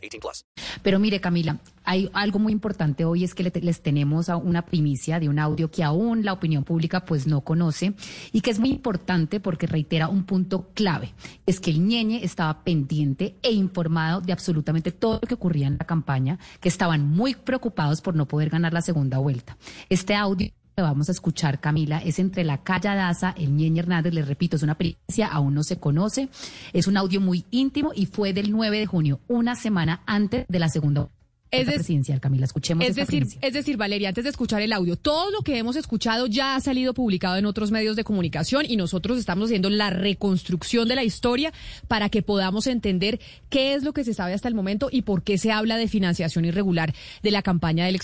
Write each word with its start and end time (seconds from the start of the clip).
18 0.00 0.20
plus. 0.20 0.44
Pero 0.82 0.98
mire, 0.98 1.20
Camila, 1.20 1.58
hay 1.84 2.10
algo 2.12 2.38
muy 2.38 2.52
importante 2.52 3.04
hoy 3.04 3.24
es 3.24 3.34
que 3.34 3.42
le- 3.42 3.52
les 3.62 3.82
tenemos 3.82 4.28
a 4.28 4.36
una 4.36 4.66
primicia 4.66 5.18
de 5.20 5.28
un 5.28 5.38
audio 5.38 5.70
que 5.70 5.82
aún 5.82 6.24
la 6.24 6.32
opinión 6.32 6.64
pública 6.64 7.04
pues 7.04 7.26
no 7.26 7.40
conoce 7.42 7.94
y 8.32 8.40
que 8.40 8.50
es 8.50 8.58
muy 8.58 8.70
importante 8.70 9.40
porque 9.40 9.66
reitera 9.66 10.08
un 10.08 10.24
punto 10.24 10.70
clave, 10.74 11.12
es 11.46 11.60
que 11.60 11.70
el 11.70 11.86
ñeñe 11.86 12.24
estaba 12.24 12.62
pendiente 12.64 13.36
e 13.42 13.52
informado 13.52 14.20
de 14.20 14.32
absolutamente 14.32 14.92
todo 14.92 15.14
lo 15.22 15.28
que 15.28 15.34
ocurría 15.34 15.66
en 15.66 15.76
la 15.78 15.86
campaña, 15.86 16.38
que 16.60 16.68
estaban 16.68 17.06
muy 17.08 17.34
preocupados 17.34 18.00
por 18.00 18.14
no 18.14 18.26
poder 18.26 18.50
ganar 18.50 18.72
la 18.72 18.82
segunda 18.82 19.18
vuelta. 19.18 19.56
Este 19.88 20.14
audio 20.14 20.50
vamos 20.82 21.08
a 21.08 21.12
escuchar, 21.12 21.60
Camila, 21.60 21.98
es 21.98 22.18
entre 22.18 22.44
la 22.44 22.62
Calla 22.62 22.94
Daza, 22.94 23.34
el 23.36 23.54
Ñeñe 23.54 23.80
Hernández, 23.80 24.14
les 24.14 24.26
repito, 24.26 24.56
es 24.56 24.62
una 24.62 24.76
primicia, 24.76 25.28
aún 25.28 25.54
no 25.54 25.62
se 25.62 25.78
conoce, 25.78 26.28
es 26.72 26.86
un 26.86 26.96
audio 26.96 27.20
muy 27.20 27.44
íntimo 27.50 27.92
y 27.94 28.06
fue 28.06 28.32
del 28.32 28.50
9 28.50 28.78
de 28.78 28.86
junio, 28.86 29.20
una 29.28 29.54
semana 29.54 30.02
antes 30.06 30.46
de 30.48 30.58
la 30.58 30.68
segunda 30.68 31.08
Es 31.50 31.66
presidencial. 31.66 32.20
Camila, 32.20 32.44
escuchemos 32.44 32.84
Es 32.86 32.94
decir, 32.94 33.20
primicia. 33.20 33.38
es 33.42 33.52
decir, 33.52 33.76
Valeria, 33.76 34.08
antes 34.08 34.24
de 34.24 34.30
escuchar 34.30 34.62
el 34.62 34.72
audio, 34.72 34.96
todo 34.96 35.30
lo 35.30 35.40
que 35.42 35.58
hemos 35.58 35.76
escuchado 35.76 36.26
ya 36.26 36.54
ha 36.54 36.60
salido 36.60 36.94
publicado 36.94 37.36
en 37.36 37.46
otros 37.46 37.70
medios 37.70 37.96
de 37.96 38.04
comunicación 38.04 38.66
y 38.68 38.76
nosotros 38.76 39.18
estamos 39.18 39.46
haciendo 39.46 39.70
la 39.70 39.90
reconstrucción 39.90 40.88
de 40.88 40.94
la 40.94 41.04
historia 41.04 41.52
para 41.88 42.08
que 42.08 42.22
podamos 42.22 42.66
entender 42.66 43.20
qué 43.48 43.74
es 43.74 43.82
lo 43.82 43.92
que 43.92 44.04
se 44.04 44.14
sabe 44.14 44.34
hasta 44.34 44.48
el 44.48 44.54
momento 44.54 44.88
y 44.90 45.02
por 45.02 45.22
qué 45.22 45.38
se 45.38 45.52
habla 45.52 45.76
de 45.76 45.88
financiación 45.88 46.44
irregular 46.44 46.94
de 47.22 47.30
la 47.30 47.42
campaña 47.42 47.86
del, 47.86 47.98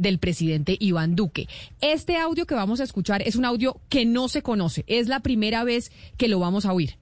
del 0.00 0.18
presidente 0.18 0.76
Iván 0.78 1.16
Duque. 1.16 1.48
Este 1.80 2.16
audio 2.16 2.46
que 2.46 2.54
vamos 2.54 2.80
a 2.80 2.84
escuchar 2.84 3.22
es 3.22 3.36
un 3.36 3.44
audio 3.44 3.80
que 3.88 4.04
no 4.06 4.28
se 4.28 4.42
conoce, 4.42 4.84
es 4.86 5.08
la 5.08 5.20
primera 5.20 5.64
vez 5.64 5.90
que 6.16 6.28
lo 6.28 6.38
vamos 6.38 6.66
a 6.66 6.72
oír. 6.72 7.01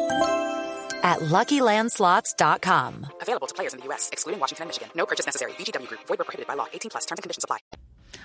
at 1.03 1.19
LuckyLandSlots.com. 1.19 3.07
Available 3.21 3.47
to 3.47 3.55
players 3.55 3.73
in 3.73 3.79
the 3.79 3.85
U.S., 3.87 4.09
excluding 4.11 4.39
Washington 4.39 4.63
and 4.63 4.69
Michigan. 4.69 4.89
No 4.95 5.05
purchase 5.05 5.25
necessary. 5.25 5.53
VGW 5.53 5.87
Group. 5.87 6.01
Void 6.07 6.19
were 6.19 6.25
prohibited 6.25 6.47
by 6.47 6.53
law. 6.55 6.67
18 6.71 6.91
plus. 6.91 7.05
Terms 7.05 7.19
and 7.19 7.23
conditions 7.23 7.43
apply. 7.43 7.57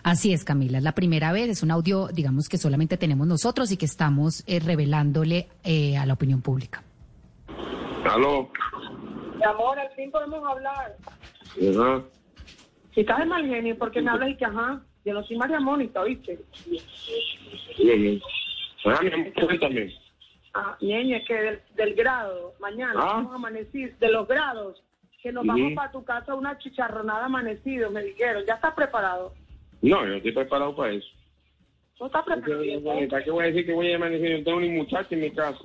Así 0.02 0.32
es, 0.32 0.44
Camila, 0.44 0.78
es 0.78 0.84
la 0.84 0.92
primera 0.92 1.32
vez, 1.32 1.48
es 1.48 1.62
un 1.64 1.72
audio, 1.72 2.06
digamos, 2.08 2.48
que 2.48 2.58
solamente 2.58 2.96
tenemos 2.96 3.26
nosotros 3.26 3.72
y 3.72 3.76
que 3.76 3.86
estamos 3.86 4.44
eh, 4.46 4.60
revelándole 4.60 5.48
eh, 5.64 5.96
a 5.96 6.06
la 6.06 6.12
opinión 6.14 6.42
pública. 6.42 6.82
Aló. 8.04 8.50
Mi 9.36 9.44
amor, 9.44 9.78
al 9.78 9.90
fin 9.96 10.10
podemos 10.12 10.46
hablar. 10.48 10.96
Ajá. 11.56 12.04
Si 12.94 13.00
estás 13.00 13.18
de 13.18 13.26
mal 13.26 13.46
genio, 13.46 13.76
¿por 13.76 13.90
qué 13.90 14.00
me 14.00 14.10
hablas 14.10 14.30
y 14.30 14.36
que 14.36 14.44
ajá? 14.44 14.80
Yo 15.04 15.12
no 15.14 15.24
soy 15.24 15.36
María 15.36 15.60
Mónica, 15.60 16.00
¿oíste? 16.00 16.38
Bien. 17.76 18.20
Ajá, 18.84 19.02
mi 19.02 19.12
amor, 19.12 19.32
cuéntame. 19.34 20.05
Ah, 20.58 20.76
que 20.78 21.34
del, 21.34 21.60
del 21.74 21.94
grado, 21.94 22.54
mañana 22.60 22.94
Ah. 22.96 23.06
vamos 23.14 23.32
a 23.32 23.36
amanecir, 23.36 23.96
de 23.98 24.08
los 24.10 24.26
grados, 24.26 24.82
que 25.22 25.32
nos 25.32 25.44
vamos 25.46 25.72
para 25.74 25.92
tu 25.92 26.04
casa 26.04 26.34
una 26.34 26.56
chicharronada 26.58 27.26
amanecido, 27.26 27.90
me 27.90 28.02
dijeron. 28.02 28.44
¿Ya 28.46 28.54
estás 28.54 28.74
preparado? 28.74 29.34
No, 29.82 30.00
yo 30.02 30.06
no 30.06 30.14
estoy 30.14 30.32
preparado 30.32 30.74
para 30.74 30.92
eso. 30.94 31.08
¿No 32.00 32.06
estás 32.06 32.24
¿Para 32.24 32.36
preparado? 32.42 32.62
qué 33.24 33.30
voy 33.30 33.44
a 33.44 33.46
decir 33.48 33.66
que 33.66 33.72
voy 33.72 33.92
a 33.92 33.96
amanecer? 33.96 34.30
Yo 34.30 34.38
no 34.38 34.44
tengo 34.44 34.60
ni 34.60 34.68
muchacha 34.70 35.08
en 35.10 35.20
mi 35.20 35.30
casa. 35.30 35.58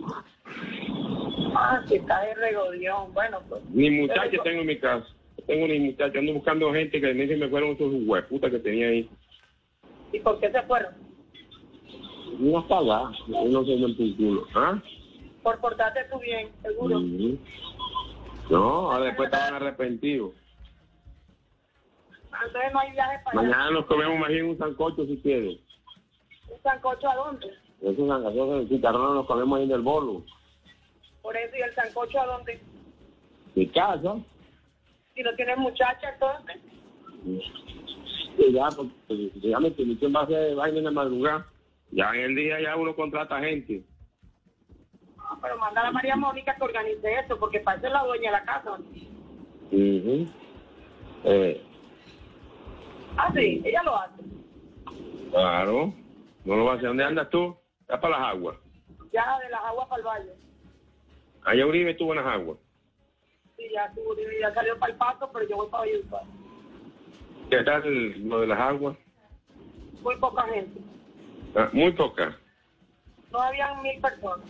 Ah, 1.56 1.82
que 1.88 1.96
está 1.98 2.22
de 2.22 2.34
regodión. 2.36 3.14
Bueno, 3.14 3.42
pues. 3.50 3.62
Ni 3.70 3.90
muchacha 3.90 4.28
Pero- 4.32 4.44
tengo 4.44 4.62
en 4.62 4.68
mi 4.68 4.78
casa. 4.78 5.06
No 5.38 5.44
tengo 5.46 5.68
ni 5.68 5.80
muchacha. 5.80 6.20
Ando 6.20 6.34
buscando 6.34 6.74
gente 6.74 7.00
que 7.02 7.14
me 7.14 7.24
dicen 7.24 7.40
me 7.40 7.50
fueron 7.50 7.72
esos 7.72 7.94
hueputas 8.06 8.52
que 8.52 8.60
tenía 8.60 8.88
ahí. 8.88 9.10
¿Y 10.14 10.20
por 10.20 10.40
qué 10.40 10.52
se 10.52 10.62
fueron? 10.64 10.94
No 12.42 12.58
hasta 12.58 12.78
allá. 12.80 13.04
No 13.28 13.64
sé 13.64 13.74
en 13.74 13.96
tu 13.96 14.18
culo. 14.18 14.48
¿Ah? 14.56 14.82
Por 15.44 15.60
portarte 15.60 16.04
tú 16.12 16.20
bien, 16.20 16.50
seguro. 16.64 16.98
Ujú. 16.98 17.38
No, 18.50 18.92
ahora 18.92 19.06
después 19.06 19.32
estaban 19.32 19.54
arrepentidos. 19.54 20.34
Entonces 22.44 22.74
no 22.74 22.80
hay 22.80 22.92
viaje 22.92 23.20
para 23.24 23.40
allá. 23.40 23.50
Mañana 23.50 23.72
nos 23.72 23.86
comemos 23.86 24.20
más 24.20 24.30
bien 24.30 24.46
un 24.46 24.58
sancocho 24.58 25.06
si 25.06 25.18
quieres. 25.18 25.60
¿Un 26.50 26.62
sancocho 26.64 27.10
a 27.10 27.16
dónde? 27.16 27.48
Esos 27.82 28.08
sancochos 28.08 28.70
de 28.70 28.76
chicharrón 28.76 29.16
nos 29.16 29.28
comemos 29.28 29.60
ahí 29.60 29.66
en 29.66 29.72
el 29.72 29.82
bolo. 29.82 30.24
Por 31.22 31.38
eso, 31.38 31.56
¿y 31.56 31.62
el 31.62 31.76
sancocho 31.76 32.20
a 32.20 32.26
dónde? 32.26 32.60
Mi 33.54 33.68
casa. 33.68 34.16
Si 35.14 35.22
no 35.22 35.36
tienes 35.36 35.58
muchacha, 35.58 36.10
entonces. 36.10 36.58
Sí, 38.38 38.52
ya, 38.52 38.68
porque 38.76 39.32
ya 39.36 39.60
me 39.60 39.72
quién 39.74 40.16
va 40.16 40.22
a 40.22 40.24
hacer 40.24 40.56
vaina 40.56 40.80
en 40.80 40.86
la 40.86 40.92
madrugada. 40.92 41.51
Ya 41.92 42.10
en 42.14 42.22
el 42.22 42.36
día 42.36 42.62
ya 42.62 42.76
uno 42.76 42.96
contrata 42.96 43.40
gente. 43.40 43.84
Ah, 45.18 45.38
pero 45.42 45.58
manda 45.58 45.82
a 45.82 45.86
la 45.86 45.92
María 45.92 46.16
Mónica 46.16 46.56
que 46.56 46.64
organice 46.64 47.14
esto, 47.20 47.38
porque 47.38 47.60
parece 47.60 47.90
la 47.90 48.04
dueña 48.04 48.32
de 48.32 48.38
la 48.38 48.44
casa. 48.46 48.78
Ujú. 49.72 50.28
eh, 51.24 51.62
Ah, 53.18 53.32
sí, 53.36 53.62
ella 53.66 53.84
lo 53.84 53.96
hace. 53.98 54.22
claro. 55.32 55.94
No 56.46 56.56
lo 56.56 56.66
va 56.66 56.72
a 56.74 56.76
hacer. 56.76 56.88
¿Dónde 56.88 57.04
andas 57.04 57.30
tú? 57.30 57.56
Ya 57.88 58.00
para 58.00 58.18
las 58.18 58.28
aguas. 58.30 58.58
Ya 59.12 59.38
de 59.40 59.50
las 59.50 59.62
aguas 59.64 59.88
para 59.90 60.00
el 60.02 60.08
valle. 60.08 60.34
Allá 61.44 61.66
Uribe 61.68 61.92
estuvo 61.92 62.14
en 62.14 62.24
las 62.24 62.34
aguas. 62.34 62.58
Sí, 63.58 63.64
ya, 63.74 63.86
estuvo, 63.86 64.16
ya 64.40 64.54
salió 64.54 64.80
para 64.80 64.92
el 64.94 64.98
paso, 64.98 65.30
pero 65.32 65.48
yo 65.48 65.58
voy 65.58 65.68
para 65.70 65.82
Valledupar. 65.84 66.24
¿Qué 67.50 67.64
tal 67.64 68.28
lo 68.30 68.42
de 68.42 68.48
las 68.48 68.60
aguas? 68.60 68.98
Muy 70.02 70.16
poca 70.18 70.44
gente. 70.44 70.80
Ah, 71.56 71.70
muy 71.74 71.92
poca. 71.92 72.38
No 73.32 73.42
habían 73.42 73.82
mil 73.82 74.00
personas. 74.02 74.48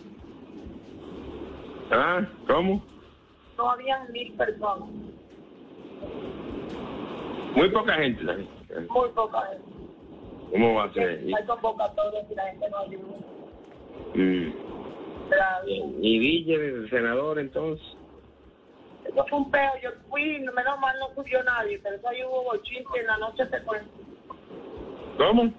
¿Ah? 1.92 2.26
¿Cómo? 2.48 2.84
No 3.58 3.70
habían 3.72 4.12
mil 4.12 4.34
personas. 4.34 4.90
Muy 7.56 7.70
poca 7.70 7.94
gente. 7.96 8.24
la 8.24 8.36
gente. 8.36 8.80
Muy 8.90 9.10
poca 9.10 9.42
gente. 9.48 9.72
¿Cómo 10.52 10.76
va 10.76 10.84
a 10.84 10.94
ser? 10.94 11.10
Hay 11.10 11.46
convocatorias 11.46 12.26
y 12.30 12.36
la 12.36 12.46
gente 12.48 12.70
no 12.70 12.78
ayuda. 12.80 13.18
mm, 14.16 14.52
y 16.02 16.20
Villa, 16.20 16.56
el 16.56 16.90
senador, 16.90 17.40
entonces. 17.40 17.86
Eso 19.06 19.26
fue 19.30 19.40
un 19.40 19.50
peo. 19.50 19.72
Yo 19.82 19.90
fui, 20.10 20.40
menos 20.40 20.80
mal 20.80 20.96
no 21.00 21.16
subió 21.16 21.42
nadie, 21.44 21.80
pero 21.80 21.96
eso 21.96 22.10
ahí 22.10 22.24
hubo 22.24 22.44
bochinche 22.44 23.00
en 23.00 23.08
la 23.08 23.18
noche 23.18 23.48
se 23.50 23.62
fue. 23.62 23.82
¿Cómo? 25.18 25.54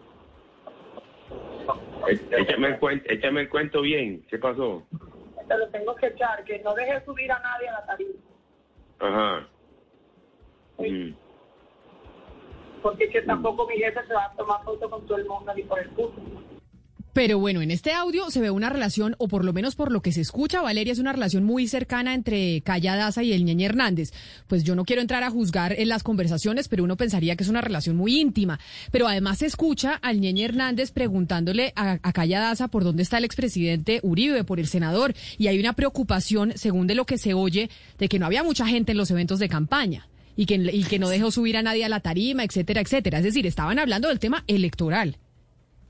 Échame 2.08 2.68
el, 2.68 2.78
cuento, 2.78 3.04
échame 3.08 3.40
el 3.42 3.48
cuento 3.48 3.82
bien. 3.82 4.24
¿Qué 4.28 4.38
pasó? 4.38 4.86
Te 5.48 5.58
lo 5.58 5.68
tengo 5.68 5.94
que 5.96 6.06
echar, 6.06 6.44
que 6.44 6.58
no 6.60 6.74
deje 6.74 7.04
subir 7.04 7.30
a 7.30 7.38
nadie 7.40 7.68
a 7.68 7.72
la 7.72 7.86
tarima. 7.86 8.14
Ajá. 8.98 9.48
Mm. 10.78 11.14
Porque 12.82 13.08
que 13.10 13.22
tampoco 13.22 13.66
mi 13.66 13.76
jefe 13.76 14.00
se 14.06 14.14
va 14.14 14.24
a 14.26 14.32
tomar 14.34 14.64
foto 14.64 14.90
con 14.90 15.06
todo 15.06 15.18
el 15.18 15.26
mundo 15.26 15.52
ni 15.54 15.62
por 15.62 15.78
el 15.78 15.88
curso. 15.90 16.20
Pero 17.12 17.38
bueno, 17.38 17.60
en 17.60 17.70
este 17.70 17.92
audio 17.92 18.30
se 18.30 18.40
ve 18.40 18.50
una 18.50 18.70
relación, 18.70 19.16
o 19.18 19.28
por 19.28 19.44
lo 19.44 19.52
menos 19.52 19.74
por 19.74 19.92
lo 19.92 20.00
que 20.00 20.12
se 20.12 20.22
escucha, 20.22 20.62
Valeria, 20.62 20.94
es 20.94 20.98
una 20.98 21.12
relación 21.12 21.44
muy 21.44 21.68
cercana 21.68 22.14
entre 22.14 22.62
Calla 22.62 22.96
Daza 22.96 23.22
y 23.22 23.34
el 23.34 23.44
Ñeñe 23.44 23.66
Hernández. 23.66 24.12
Pues 24.46 24.64
yo 24.64 24.74
no 24.74 24.86
quiero 24.86 25.02
entrar 25.02 25.22
a 25.22 25.30
juzgar 25.30 25.74
en 25.78 25.88
las 25.88 26.02
conversaciones, 26.02 26.68
pero 26.68 26.84
uno 26.84 26.96
pensaría 26.96 27.36
que 27.36 27.44
es 27.44 27.50
una 27.50 27.60
relación 27.60 27.96
muy 27.96 28.18
íntima. 28.18 28.58
Pero 28.90 29.08
además 29.08 29.38
se 29.38 29.46
escucha 29.46 29.94
al 29.94 30.20
Ñeñe 30.20 30.44
Hernández 30.44 30.90
preguntándole 30.90 31.74
a, 31.76 31.98
a 32.02 32.12
Calla 32.12 32.40
Daza 32.40 32.68
por 32.68 32.82
dónde 32.82 33.02
está 33.02 33.18
el 33.18 33.24
expresidente 33.24 34.00
Uribe, 34.02 34.44
por 34.44 34.58
el 34.58 34.66
senador, 34.66 35.14
y 35.36 35.48
hay 35.48 35.60
una 35.60 35.74
preocupación, 35.74 36.54
según 36.56 36.86
de 36.86 36.94
lo 36.94 37.04
que 37.04 37.18
se 37.18 37.34
oye, 37.34 37.68
de 37.98 38.08
que 38.08 38.18
no 38.18 38.24
había 38.24 38.42
mucha 38.42 38.66
gente 38.66 38.92
en 38.92 38.98
los 38.98 39.10
eventos 39.10 39.38
de 39.38 39.50
campaña. 39.50 40.08
Y 40.34 40.46
que, 40.46 40.54
y 40.54 40.84
que 40.84 40.98
no 40.98 41.10
dejó 41.10 41.30
subir 41.30 41.58
a 41.58 41.62
nadie 41.62 41.84
a 41.84 41.90
la 41.90 42.00
tarima, 42.00 42.42
etcétera, 42.42 42.80
etcétera. 42.80 43.18
Es 43.18 43.24
decir, 43.24 43.46
estaban 43.46 43.78
hablando 43.78 44.08
del 44.08 44.18
tema 44.18 44.44
electoral. 44.46 45.18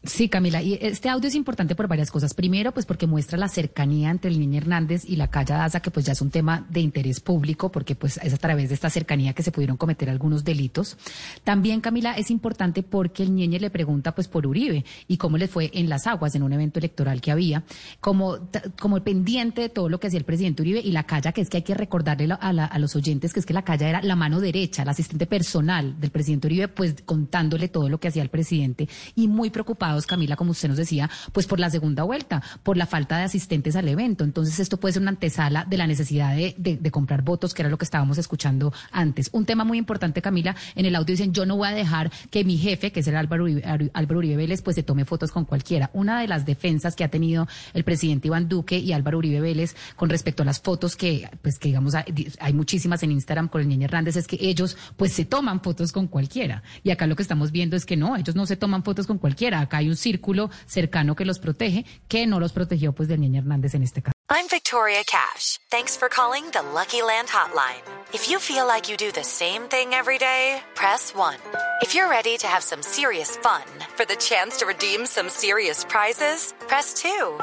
Sí, 0.05 0.29
Camila, 0.29 0.61
y 0.61 0.77
este 0.81 1.09
audio 1.09 1.29
es 1.29 1.37
importante 1.37 1.77
por 1.77 1.87
varias 1.87 2.11
cosas. 2.11 2.35
Primero, 2.35 2.73
pues 2.73 2.87
porque 2.87 3.07
muestra 3.07 3.39
la 3.39 3.47
cercanía 3.47 4.11
entre 4.11 4.33
el 4.33 4.41
niño 4.41 4.59
Hernández 4.59 5.05
y 5.07 5.15
la 5.15 5.29
calle 5.29 5.55
Daza, 5.55 5.79
que 5.79 5.93
pues 5.93 6.05
ya 6.05 6.13
es 6.13 6.21
un 6.21 6.31
tema 6.31 6.67
de 6.69 6.81
interés 6.81 7.21
público, 7.21 7.71
porque 7.71 7.95
pues 7.95 8.19
es 8.21 8.35
a 8.35 8.37
través 8.37 8.69
de 8.71 8.75
esta 8.75 8.91
cercanía 8.91 9.33
que 9.33 9.45
se 9.45 9.53
pudieron 9.53 9.77
cometer 9.77 10.11
algunos 10.11 10.43
delitos. 10.43 10.97
También, 11.45 11.81
Camila, 11.81 12.15
es 12.15 12.33
importante 12.33 12.83
porque 12.83 13.23
el 13.23 13.33
niño 13.33 13.61
le 13.61 13.71
pregunta 13.71 14.13
pues 14.13 14.27
por 14.27 14.45
Uribe 14.45 14.85
y 15.07 15.19
cómo 15.19 15.39
le 15.39 15.47
fue 15.47 15.71
en 15.73 15.89
las 15.89 16.09
aguas 16.09 16.35
en 16.35 16.43
un 16.43 16.53
evento 16.53 16.81
electoral 16.81 17.21
que 17.21 17.31
había, 17.31 17.63
como, 18.01 18.41
como 18.81 19.01
pendiente 19.05 19.61
de 19.61 19.69
todo 19.69 19.89
lo 19.89 20.01
que 20.01 20.09
hacía 20.09 20.19
el 20.19 20.25
presidente 20.25 20.63
Uribe 20.63 20.81
y 20.81 20.91
la 20.91 21.05
calle, 21.05 21.33
que 21.33 21.43
es 21.43 21.49
que 21.49 21.59
hay 21.59 21.63
que 21.63 21.75
recordarle 21.75 22.27
a, 22.33 22.49
a 22.49 22.79
los 22.81 22.97
oyentes 22.97 23.33
que 23.33 23.39
es 23.39 23.47
que 23.47 23.55
la 23.55 23.63
calle 23.63 23.89
era 23.89 24.03
la 24.03 24.17
mano 24.17 24.41
derecha, 24.41 24.85
la 24.85 24.91
asistente 24.91 25.27
personal 25.27 26.01
del 26.01 26.11
presidente 26.11 26.49
Uribe, 26.49 26.67
pues 26.67 26.97
contándole 27.05 27.69
todo 27.69 27.89
lo 27.89 28.01
que 28.01 28.09
hacía 28.09 28.23
el 28.25 28.31
presidente 28.31 28.89
y 29.15 29.29
muy 29.29 29.51
preocupado 29.51 29.92
Camila, 30.07 30.37
como 30.37 30.51
usted 30.53 30.69
nos 30.69 30.77
decía, 30.77 31.11
pues 31.33 31.47
por 31.47 31.61
la 31.61 31.71
segunda 31.71 32.03
vuelta, 32.03 32.43
por 32.63 32.77
la 32.77 32.87
falta 32.87 33.19
de 33.19 33.25
asistentes 33.25 33.77
al 33.77 33.89
evento. 33.89 34.25
Entonces, 34.25 34.59
esto 34.59 34.79
puede 34.79 34.95
ser 34.95 35.03
una 35.03 35.11
antesala 35.11 35.65
de 35.65 35.77
la 35.77 35.87
necesidad 35.87 36.35
de, 36.35 36.91
comprar 36.91 37.23
votos, 37.23 37.55
que 37.55 37.63
era 37.63 37.71
lo 37.71 37.79
que 37.79 37.85
estábamos 37.85 38.19
escuchando 38.19 38.73
antes. 38.91 39.31
Un 39.33 39.47
tema 39.47 39.65
muy 39.65 39.79
importante, 39.79 40.21
Camila, 40.21 40.55
en 40.75 40.85
el 40.85 40.95
audio 40.95 41.13
dicen, 41.13 41.33
yo 41.33 41.47
no 41.47 41.57
voy 41.57 41.69
a 41.69 41.73
dejar 41.73 42.11
que 42.31 42.45
mi 42.45 42.59
jefe, 42.59 42.93
que 42.93 43.01
es 43.01 43.07
el 43.07 43.17
Álvaro 43.17 43.45
Uribe, 43.45 43.63
Álvaro 43.95 44.19
Uribe 44.19 44.37
Vélez, 44.37 44.63
pues 44.63 44.77
se 44.77 44.83
tome 44.83 45.05
fotos 45.05 45.31
con 45.31 45.45
cualquiera. 45.45 45.91
Una 45.95 46.21
de 46.21 46.29
las 46.29 46.45
defensas 46.45 46.95
que 46.95 47.05
ha 47.05 47.09
tenido 47.09 47.49
el 47.73 47.85
presidente 47.85 48.29
Iván 48.29 48.49
Duque 48.49 48.79
y 48.79 48.93
Álvaro 48.93 49.19
Uribe 49.19 49.41
Vélez 49.41 49.75
con 49.97 50.11
respecto 50.11 50.43
a 50.43 50.47
las 50.47 50.61
fotos 50.61 50.97
que, 50.97 51.29
pues 51.41 51.59
que 51.59 51.69
digamos, 51.69 51.95
hay, 51.95 52.53
muchísimas 52.53 53.03
en 53.03 53.13
Instagram 53.13 53.49
con 53.49 53.61
el 53.61 53.69
niño 53.69 53.87
Hernández, 53.87 54.17
es 54.17 54.27
que 54.27 54.39
ellos, 54.41 54.77
pues 54.97 55.13
se 55.13 55.25
toman 55.25 55.63
fotos 55.63 55.93
con 55.93 56.07
cualquiera. 56.07 56.63
Y 56.83 56.91
acá 56.91 57.07
lo 57.07 57.17
que 57.17 57.23
estamos 57.23 57.53
viendo 57.53 57.77
es 57.77 57.87
que 57.87 57.97
no, 57.97 58.17
ellos 58.17 58.35
no 58.35 58.47
se 58.47 58.57
toman 58.57 58.83
fotos 58.85 59.07
con 59.07 59.19
cualquiera. 59.19 59.61
Acá 59.61 59.82
hay 59.83 59.89
un 59.89 59.97
círculo 59.97 60.51
cercano 60.67 61.15
que 61.15 61.25
los 61.25 61.39
protege, 61.39 61.85
que 62.09 62.27
no 62.27 62.41
los 62.41 62.53
protegió 62.53 62.93
pues 62.93 63.09
del 63.09 63.21
niño 63.21 63.41
Hernández 63.41 63.75
en 63.75 63.83
este 63.83 64.03
caso. 64.03 64.13
I'm 64.31 64.47
Victoria 64.49 65.03
Cash. 65.05 65.59
Thanks 65.71 65.97
for 65.97 66.09
calling 66.09 66.45
the 66.53 66.63
Lucky 66.63 67.03
Land 67.03 67.29
Hotline. 67.29 67.83
If 68.15 68.31
you 68.31 68.39
feel 68.39 68.67
like 68.67 68.89
you 68.89 68.97
do 68.97 69.13
the 69.13 69.25
same 69.25 69.69
thing 69.69 69.93
every 69.93 70.17
day, 70.19 70.63
press 70.75 71.15
1. 71.15 71.37
If 71.83 71.95
you're 71.95 72.09
ready 72.09 72.39
to 72.39 72.47
have 72.47 72.63
some 72.63 72.83
serious 72.83 73.37
fun 73.37 73.63
for 73.95 74.07
the 74.07 74.17
chance 74.17 74.57
to 74.59 74.67
redeem 74.67 75.05
some 75.05 75.29
serious 75.29 75.85
prizes, 75.85 76.55
press 76.67 76.95
2. 76.95 77.39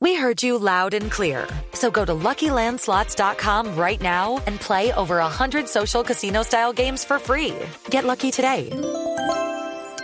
We 0.00 0.14
heard 0.14 0.42
you 0.42 0.58
loud 0.58 0.94
and 0.94 1.10
clear. 1.10 1.46
So 1.74 1.90
go 1.90 2.04
to 2.04 2.12
LuckyLandSlots.com 2.12 3.76
right 3.76 4.00
now 4.00 4.42
and 4.46 4.60
play 4.60 4.92
over 4.94 5.18
100 5.18 5.68
social 5.68 6.02
casino-style 6.02 6.72
games 6.72 7.04
for 7.04 7.18
free. 7.18 7.54
Get 7.88 8.04
lucky 8.04 8.30
today 8.30 8.70